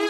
Good 0.00 0.08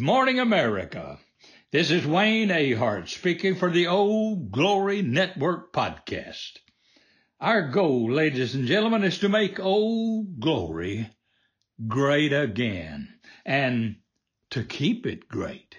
morning, 0.00 0.38
America. 0.38 1.18
This 1.72 1.90
is 1.90 2.06
Wayne 2.06 2.50
Ahart 2.50 3.08
speaking 3.08 3.56
for 3.56 3.68
the 3.68 3.88
Old 3.88 4.52
Glory 4.52 5.02
Network 5.02 5.72
podcast. 5.72 6.58
Our 7.40 7.70
goal, 7.70 8.12
ladies 8.12 8.54
and 8.54 8.68
gentlemen, 8.68 9.02
is 9.02 9.18
to 9.18 9.28
make 9.28 9.58
Old 9.58 10.38
Glory 10.38 11.10
great 11.88 12.32
again 12.32 13.12
and 13.44 13.96
to 14.50 14.62
keep 14.62 15.04
it 15.04 15.28
great. 15.28 15.78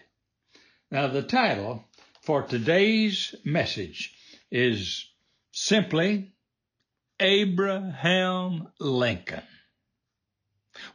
Now, 0.92 1.08
the 1.08 1.24
title 1.24 1.86
for 2.26 2.42
today's 2.42 3.36
message 3.46 4.16
is 4.50 5.08
simply 5.52 6.34
Abraham 7.20 8.68
Lincoln. 8.80 9.44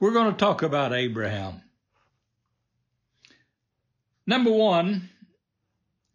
We're 0.00 0.10
going 0.12 0.32
to 0.32 0.36
talk 0.36 0.62
about 0.62 0.92
Abraham. 0.92 1.62
Number 4.26 4.50
one, 4.50 5.08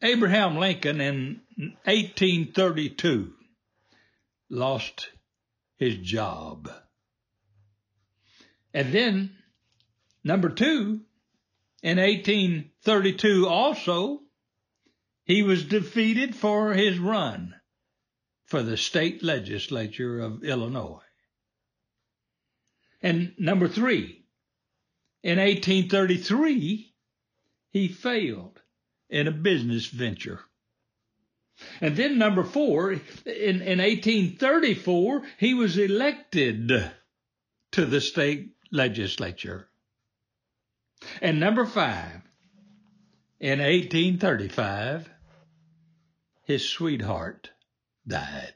Abraham 0.01 0.57
Lincoln 0.57 0.99
in 0.99 1.39
1832 1.85 3.33
lost 4.49 5.11
his 5.77 5.95
job. 5.95 6.69
And 8.73 8.91
then, 8.91 9.37
number 10.25 10.49
two, 10.49 10.99
in 11.81 11.99
1832 11.99 13.47
also, 13.47 14.19
he 15.25 15.41
was 15.43 15.65
defeated 15.65 16.35
for 16.35 16.73
his 16.73 16.97
run 16.99 17.55
for 18.45 18.61
the 18.61 18.77
state 18.77 19.23
legislature 19.23 20.19
of 20.19 20.43
Illinois. 20.43 21.01
And 23.01 23.33
number 23.37 23.67
three, 23.67 24.23
in 25.23 25.39
1833, 25.39 26.93
he 27.71 27.87
failed 27.87 28.61
in 29.09 29.27
a 29.27 29.31
business 29.31 29.87
venture. 29.87 30.41
And 31.81 31.95
then 31.95 32.17
number 32.17 32.43
four, 32.43 32.91
in, 32.91 33.01
in 33.25 33.79
1834, 33.79 35.23
he 35.37 35.53
was 35.53 35.77
elected 35.77 36.71
to 37.71 37.85
the 37.85 38.01
state 38.01 38.55
legislature. 38.71 39.67
And 41.21 41.39
number 41.39 41.65
five, 41.65 42.21
in 43.39 43.59
1835, 43.59 45.09
his 46.45 46.67
sweetheart 46.67 47.49
died. 48.07 48.53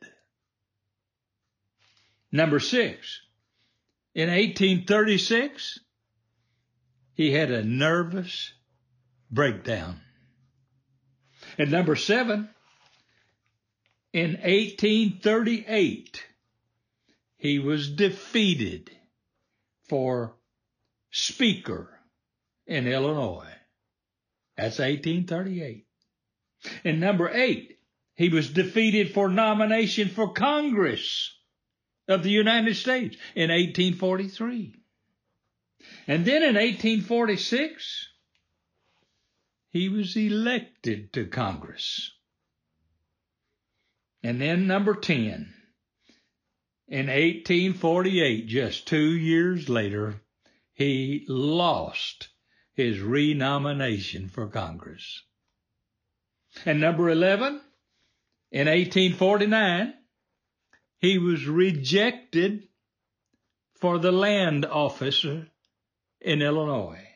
Number 2.31 2.59
six, 2.59 3.21
in 4.13 4.29
1836, 4.29 5.79
he 7.13 7.31
had 7.31 7.51
a 7.51 7.63
nervous 7.63 8.53
breakdown. 9.31 9.99
And 11.57 11.71
number 11.71 11.95
seven, 11.95 12.49
in 14.13 14.31
1838, 14.33 16.25
he 17.37 17.59
was 17.59 17.89
defeated 17.89 18.91
for 19.87 20.35
Speaker 21.11 21.99
in 22.67 22.87
Illinois. 22.87 23.51
That's 24.55 24.77
1838. 24.77 25.87
And 26.83 26.99
number 26.99 27.29
eight, 27.29 27.78
he 28.19 28.27
was 28.27 28.49
defeated 28.49 29.13
for 29.13 29.29
nomination 29.29 30.09
for 30.09 30.33
Congress 30.33 31.33
of 32.05 32.21
the 32.21 32.29
United 32.29 32.75
States 32.75 33.15
in 33.33 33.49
1843. 33.49 34.75
And 36.05 36.25
then 36.25 36.43
in 36.43 36.55
1846, 36.55 38.09
he 39.69 39.87
was 39.87 40.17
elected 40.17 41.13
to 41.13 41.27
Congress. 41.27 42.11
And 44.21 44.41
then 44.41 44.67
number 44.67 44.95
10, 44.95 45.53
in 46.89 47.07
1848, 47.07 48.47
just 48.47 48.85
two 48.85 49.15
years 49.15 49.69
later, 49.69 50.19
he 50.73 51.23
lost 51.29 52.27
his 52.73 52.99
renomination 52.99 54.27
for 54.27 54.49
Congress. 54.49 55.23
And 56.65 56.81
number 56.81 57.09
11, 57.09 57.61
in 58.51 58.67
1849, 58.67 59.93
he 60.99 61.17
was 61.17 61.45
rejected 61.45 62.67
for 63.79 63.97
the 63.99 64.11
land 64.11 64.65
officer 64.65 65.47
in 66.19 66.41
Illinois. 66.41 67.07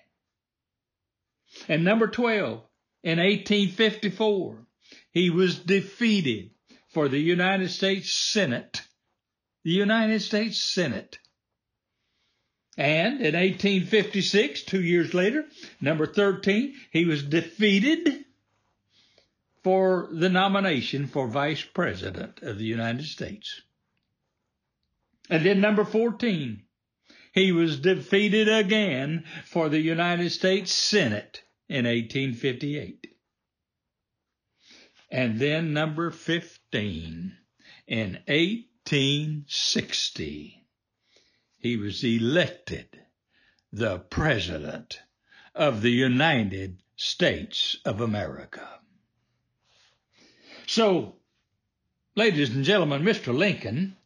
And 1.67 1.83
number 1.83 2.07
12, 2.07 2.61
in 3.03 3.19
1854, 3.19 4.65
he 5.11 5.29
was 5.29 5.59
defeated 5.59 6.51
for 6.89 7.09
the 7.09 7.19
United 7.19 7.69
States 7.69 8.13
Senate. 8.13 8.81
The 9.63 9.71
United 9.71 10.21
States 10.21 10.57
Senate. 10.57 11.19
And 12.77 13.21
in 13.21 13.35
1856, 13.35 14.63
two 14.63 14.81
years 14.81 15.13
later, 15.13 15.45
number 15.79 16.07
13, 16.07 16.73
he 16.91 17.05
was 17.05 17.23
defeated 17.23 18.22
for 19.63 20.09
the 20.11 20.29
nomination 20.29 21.07
for 21.07 21.27
Vice 21.27 21.63
President 21.63 22.41
of 22.41 22.57
the 22.57 22.65
United 22.65 23.05
States. 23.05 23.61
And 25.29 25.45
then 25.45 25.61
number 25.61 25.85
14, 25.85 26.63
he 27.31 27.53
was 27.53 27.79
defeated 27.79 28.49
again 28.49 29.23
for 29.45 29.69
the 29.69 29.79
United 29.79 30.31
States 30.31 30.73
Senate 30.73 31.43
in 31.69 31.85
1858. 31.85 33.07
And 35.09 35.39
then 35.39 35.71
number 35.73 36.11
15, 36.11 37.37
in 37.87 38.19
1860, 38.27 40.67
he 41.59 41.77
was 41.77 42.03
elected 42.03 42.99
the 43.71 43.99
President 43.99 44.99
of 45.55 45.81
the 45.81 45.91
United 45.91 46.83
States 46.95 47.77
of 47.85 48.01
America. 48.01 48.79
So, 50.65 51.15
ladies 52.15 52.55
and 52.55 52.63
gentlemen, 52.63 53.03
Mr. 53.03 53.35
Lincoln 53.35 53.97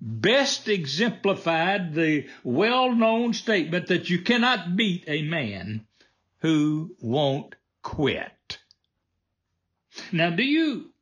best 0.00 0.68
exemplified 0.68 1.94
the 1.94 2.28
well-known 2.42 3.32
statement 3.32 3.86
that 3.88 4.10
you 4.10 4.20
cannot 4.20 4.76
beat 4.76 5.04
a 5.06 5.22
man 5.22 5.86
who 6.40 6.94
won't 7.00 7.54
quit. 7.82 8.58
Now, 10.12 10.30
do 10.30 10.42
you, 10.42 10.92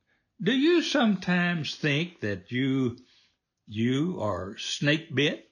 do 0.41 0.53
you 0.53 0.83
sometimes 0.83 1.75
think 1.75 2.21
that 2.21 2.53
you, 2.53 2.99
you 3.67 4.21
are 4.21 4.57
snake 4.59 5.15
bit? 5.15 5.51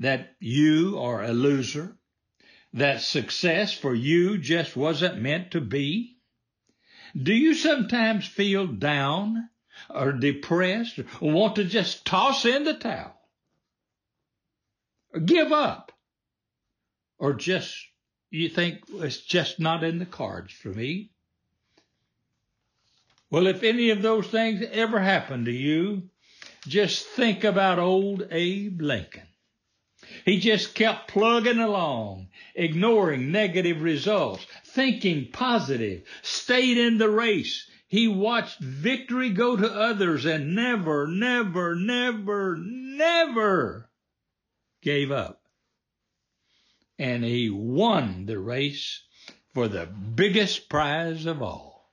That 0.00 0.34
you 0.40 0.98
are 0.98 1.22
a 1.22 1.32
loser? 1.32 1.96
That 2.72 3.00
success 3.00 3.72
for 3.72 3.94
you 3.94 4.38
just 4.38 4.76
wasn't 4.76 5.20
meant 5.20 5.52
to 5.52 5.60
be? 5.60 6.19
Do 7.16 7.34
you 7.34 7.54
sometimes 7.54 8.26
feel 8.26 8.66
down 8.66 9.48
or 9.88 10.12
depressed 10.12 10.98
or 11.20 11.32
want 11.32 11.56
to 11.56 11.64
just 11.64 12.04
toss 12.04 12.44
in 12.44 12.64
the 12.64 12.74
towel? 12.74 13.14
Or 15.12 15.20
give 15.20 15.52
up? 15.52 15.92
Or 17.18 17.34
just 17.34 17.76
you 18.30 18.48
think 18.48 18.82
it's 18.88 19.18
just 19.18 19.58
not 19.58 19.82
in 19.82 19.98
the 19.98 20.06
cards 20.06 20.52
for 20.52 20.68
me? 20.68 21.10
Well, 23.30 23.46
if 23.46 23.62
any 23.62 23.90
of 23.90 24.02
those 24.02 24.26
things 24.26 24.64
ever 24.72 25.00
happen 25.00 25.44
to 25.44 25.52
you, 25.52 26.10
just 26.66 27.06
think 27.06 27.44
about 27.44 27.78
old 27.78 28.26
Abe 28.30 28.80
Lincoln. 28.80 29.29
He 30.24 30.38
just 30.38 30.74
kept 30.74 31.08
plugging 31.08 31.58
along, 31.58 32.28
ignoring 32.54 33.30
negative 33.30 33.82
results, 33.82 34.46
thinking 34.64 35.30
positive, 35.30 36.02
stayed 36.22 36.78
in 36.78 36.98
the 36.98 37.08
race. 37.10 37.68
He 37.88 38.06
watched 38.06 38.60
victory 38.60 39.30
go 39.30 39.56
to 39.56 39.66
others 39.66 40.24
and 40.24 40.54
never, 40.54 41.06
never, 41.06 41.74
never, 41.74 42.56
never 42.56 43.90
gave 44.82 45.10
up. 45.10 45.42
And 46.98 47.24
he 47.24 47.50
won 47.50 48.26
the 48.26 48.38
race 48.38 49.02
for 49.52 49.68
the 49.68 49.86
biggest 49.86 50.68
prize 50.68 51.26
of 51.26 51.42
all. 51.42 51.92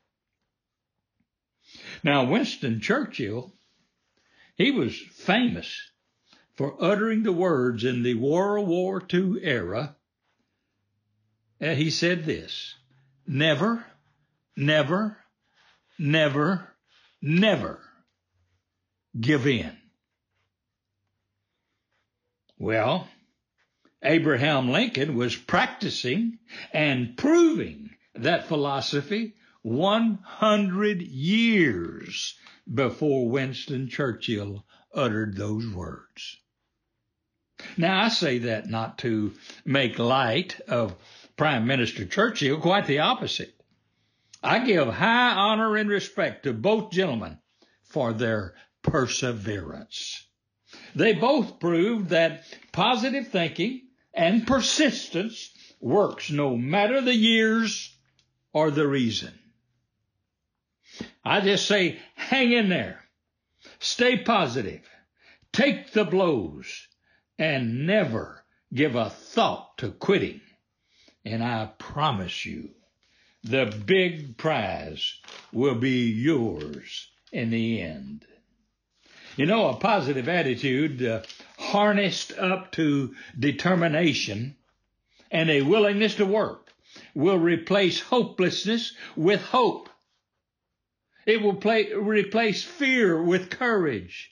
Now, 2.04 2.26
Winston 2.26 2.80
Churchill, 2.82 3.54
he 4.56 4.72
was 4.72 5.00
famous 5.00 5.92
for 6.57 6.75
uttering 6.83 7.21
the 7.21 7.31
words 7.31 7.83
in 7.83 8.01
the 8.01 8.15
World 8.15 8.68
War 8.68 9.01
II 9.13 9.36
era. 9.44 9.95
And 11.59 11.77
he 11.77 11.92
said 11.92 12.25
this, 12.25 12.74
never, 13.27 13.86
never, 14.56 15.18
never, 16.00 16.68
never 17.21 17.80
give 19.19 19.45
in. 19.45 19.77
Well, 22.57 23.07
Abraham 24.01 24.69
Lincoln 24.69 25.15
was 25.15 25.36
practicing 25.36 26.39
and 26.74 27.15
proving 27.15 27.92
that 28.15 28.48
philosophy 28.48 29.36
100 29.62 31.01
years 31.04 32.36
before 32.74 33.30
Winston 33.30 33.89
Churchill 33.89 34.65
uttered 34.92 35.38
those 35.38 35.68
words. 35.68 36.38
Now, 37.75 38.04
I 38.04 38.09
say 38.09 38.38
that 38.39 38.69
not 38.69 39.00
to 39.00 39.33
make 39.65 39.98
light 39.98 40.59
of 40.68 40.95
Prime 41.36 41.65
Minister 41.65 42.06
Churchill, 42.06 42.59
quite 42.59 42.86
the 42.86 43.00
opposite. 43.00 43.54
I 44.44 44.59
give 44.59 44.88
high 44.88 45.31
honor 45.31 45.75
and 45.75 45.89
respect 45.89 46.44
to 46.44 46.54
both 46.54 46.92
gentlemen 46.92 47.39
for 47.83 48.13
their 48.13 48.54
perseverance. 48.83 50.27
They 50.95 51.13
both 51.13 51.59
proved 51.59 52.09
that 52.09 52.44
positive 52.71 53.27
thinking 53.30 53.88
and 54.13 54.45
persistence 54.45 55.50
works 55.80 56.30
no 56.30 56.56
matter 56.56 57.01
the 57.01 57.15
years 57.15 57.95
or 58.54 58.71
the 58.71 58.88
reason. 58.88 59.33
I 61.24 61.42
just 61.42 61.65
say, 61.65 62.00
hang 62.15 62.51
in 62.51 62.69
there. 62.69 63.04
Stay 63.80 64.18
positive. 64.18 64.88
Take 65.51 65.92
the 65.92 66.06
blows 66.06 66.88
and 67.38 67.86
never 67.86 68.44
give 68.74 68.95
a 68.95 69.10
thought 69.10 69.78
to 69.78 69.92
quitting. 69.92 70.42
And 71.24 71.44
I 71.44 71.69
promise 71.78 72.45
you, 72.45 72.69
the 73.44 73.66
big 73.86 74.38
prize 74.38 75.19
will 75.51 75.75
be 75.75 76.10
yours 76.10 77.10
in 77.31 77.50
the 77.50 77.81
end. 77.81 78.25
You 79.36 79.45
know, 79.45 79.69
a 79.69 79.75
positive 79.75 80.28
attitude 80.28 81.04
uh, 81.04 81.22
harnessed 81.60 82.34
up 82.38 82.72
to 82.74 83.13
determination 83.38 84.56
and 85.30 85.50
a 85.50 85.62
willingness 85.62 86.16
to 86.16 86.25
work 86.25 86.74
will 87.13 87.38
replace 87.38 88.01
hopelessness 88.01 88.94
with 89.16 89.42
hope. 89.42 89.90
It 91.25 91.42
will 91.42 91.56
play, 91.56 91.94
replace 91.94 92.63
fear 92.63 93.22
with 93.22 93.50
courage 93.50 94.31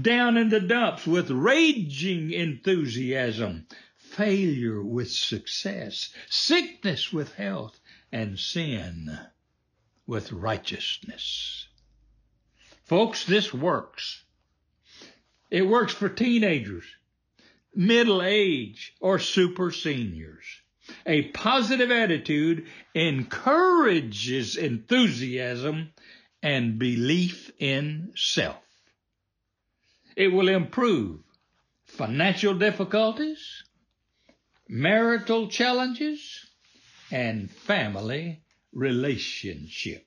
down 0.00 0.36
in 0.36 0.48
the 0.48 0.60
dumps 0.60 1.06
with 1.06 1.30
raging 1.30 2.30
enthusiasm, 2.30 3.66
failure 3.96 4.82
with 4.82 5.10
success, 5.10 6.12
sickness 6.28 7.12
with 7.12 7.34
health, 7.34 7.80
and 8.12 8.38
sin 8.38 9.18
with 10.06 10.32
righteousness. 10.32 11.66
Folks, 12.84 13.24
this 13.24 13.52
works. 13.52 14.24
It 15.50 15.66
works 15.66 15.92
for 15.92 16.08
teenagers, 16.08 16.84
middle 17.74 18.22
age, 18.22 18.94
or 19.00 19.18
super 19.18 19.70
seniors. 19.70 20.44
A 21.06 21.28
positive 21.30 21.90
attitude 21.90 22.66
encourages 22.94 24.56
enthusiasm 24.56 25.92
and 26.42 26.78
belief 26.78 27.50
in 27.58 28.12
self. 28.16 28.63
It 30.16 30.28
will 30.28 30.48
improve 30.48 31.20
financial 31.84 32.54
difficulties, 32.54 33.64
marital 34.68 35.48
challenges, 35.48 36.46
and 37.10 37.50
family 37.50 38.42
relationships. 38.72 40.04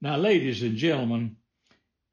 Now, 0.00 0.16
ladies 0.16 0.62
and 0.62 0.76
gentlemen, 0.76 1.36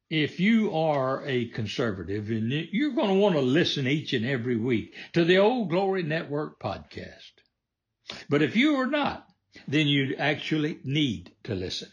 if 0.09 0.39
you 0.41 0.75
are 0.75 1.25
a 1.25 1.47
conservative 1.47 2.29
and 2.29 2.51
you're 2.51 2.93
going 2.93 3.09
to 3.09 3.15
want 3.15 3.35
to 3.35 3.41
listen 3.41 3.87
each 3.87 4.13
and 4.13 4.25
every 4.25 4.57
week 4.57 4.93
to 5.13 5.23
the 5.23 5.37
Old 5.37 5.69
Glory 5.69 6.03
Network 6.03 6.59
podcast. 6.59 7.31
But 8.29 8.41
if 8.41 8.57
you 8.57 8.75
are 8.75 8.87
not, 8.87 9.25
then 9.67 9.87
you 9.87 10.15
actually 10.17 10.79
need 10.83 11.31
to 11.43 11.55
listen. 11.55 11.89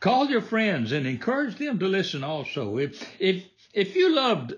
Call 0.00 0.28
your 0.28 0.42
friends 0.42 0.92
and 0.92 1.06
encourage 1.06 1.56
them 1.56 1.78
to 1.78 1.88
listen 1.88 2.22
also. 2.22 2.78
If, 2.78 3.08
if, 3.18 3.44
if 3.72 3.96
you 3.96 4.14
loved 4.14 4.54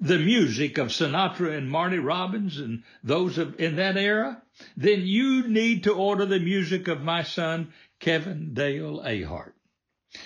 the 0.00 0.18
music 0.18 0.78
of 0.78 0.88
Sinatra 0.88 1.56
and 1.56 1.70
Marty 1.70 1.98
Robbins 1.98 2.58
and 2.58 2.82
those 3.04 3.38
of, 3.38 3.60
in 3.60 3.76
that 3.76 3.96
era, 3.96 4.42
then 4.76 5.02
you 5.02 5.48
need 5.48 5.84
to 5.84 5.94
order 5.94 6.26
the 6.26 6.40
music 6.40 6.88
of 6.88 7.02
my 7.02 7.22
son, 7.22 7.72
Kevin 8.00 8.52
Dale 8.52 9.00
Ahart. 9.00 9.52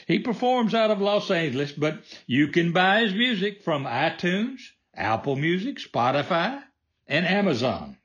He 0.07 0.19
performs 0.19 0.75
out 0.75 0.91
of 0.91 1.01
Los 1.01 1.31
Angeles, 1.31 1.73
but 1.73 2.03
you 2.27 2.49
can 2.49 2.73
buy 2.73 3.03
his 3.03 3.15
music 3.15 3.63
from 3.63 3.85
iTunes, 3.85 4.61
Apple 4.95 5.37
Music, 5.37 5.79
Spotify, 5.79 6.61
and 7.07 7.27
Amazon. 7.27 7.99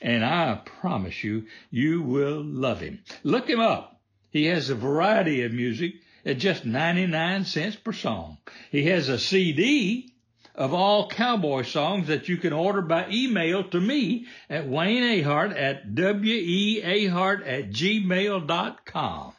And 0.00 0.24
I 0.24 0.60
promise 0.80 1.24
you, 1.24 1.46
you 1.70 2.02
will 2.02 2.44
love 2.44 2.80
him. 2.80 3.02
Look 3.22 3.48
him 3.48 3.60
up. 3.60 3.93
He 4.34 4.46
has 4.46 4.68
a 4.68 4.74
variety 4.74 5.44
of 5.44 5.52
music 5.52 5.94
at 6.26 6.38
just 6.38 6.64
99 6.64 7.44
cents 7.44 7.76
per 7.76 7.92
song. 7.92 8.38
He 8.72 8.86
has 8.86 9.08
a 9.08 9.16
CD 9.16 10.12
of 10.56 10.74
all 10.74 11.08
cowboy 11.08 11.62
songs 11.62 12.08
that 12.08 12.28
you 12.28 12.36
can 12.38 12.52
order 12.52 12.82
by 12.82 13.08
email 13.10 13.62
to 13.62 13.80
me 13.80 14.26
at 14.50 14.66
Wayne 14.66 15.22
Ahart 15.22 15.56
at 15.56 15.94
weahart 15.94 17.46
at 17.46 17.70
gmail.com. 17.70 19.32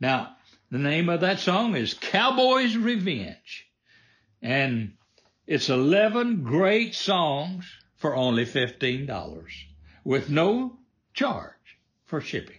Now, 0.00 0.36
the 0.72 0.78
name 0.78 1.08
of 1.08 1.20
that 1.20 1.38
song 1.38 1.76
is 1.76 1.94
Cowboy's 1.94 2.76
Revenge. 2.76 3.68
And 4.42 4.94
it's 5.46 5.70
11 5.70 6.42
great 6.42 6.96
songs 6.96 7.64
for 7.94 8.16
only 8.16 8.44
$15 8.44 9.46
with 10.02 10.30
no 10.30 10.80
charge 11.14 11.78
for 12.06 12.20
shipping. 12.20 12.56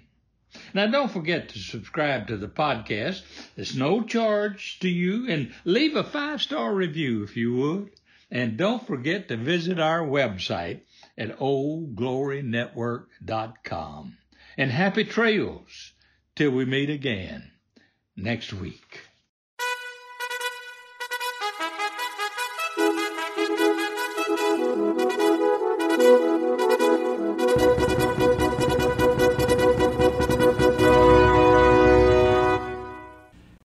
Now, 0.74 0.88
don't 0.88 1.12
forget 1.12 1.50
to 1.50 1.60
subscribe 1.60 2.28
to 2.28 2.38
the 2.38 2.48
podcast. 2.48 3.22
It's 3.58 3.76
no 3.76 4.04
charge 4.04 4.80
to 4.80 4.90
you 4.90 5.30
and 5.30 5.54
leave 5.66 5.96
a 5.96 6.04
five 6.04 6.42
star 6.42 6.74
review 6.74 7.24
if 7.24 7.38
you 7.38 7.54
would. 7.56 7.92
And 8.32 8.58
don't 8.58 8.86
forget 8.86 9.28
to 9.28 9.38
visit 9.38 9.80
our 9.80 10.02
website 10.02 10.82
at 11.18 11.38
oldglorynetwork.com. 11.38 14.18
And 14.58 14.72
happy 14.72 15.04
trails 15.04 15.94
till 16.36 16.52
we 16.52 16.66
meet 16.66 16.90
again 16.90 17.52
next 18.16 18.54
week. 18.54 19.02